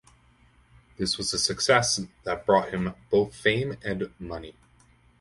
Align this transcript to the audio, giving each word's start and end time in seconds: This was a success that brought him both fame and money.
This 0.97 1.19
was 1.19 1.31
a 1.31 1.37
success 1.37 2.01
that 2.23 2.43
brought 2.47 2.73
him 2.73 2.95
both 3.11 3.35
fame 3.35 3.77
and 3.83 4.11
money. 4.19 4.55